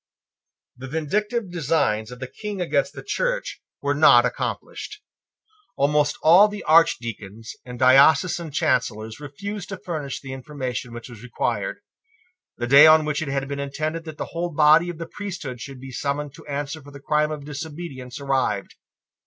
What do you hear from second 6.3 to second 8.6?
the Archdeacons and diocesan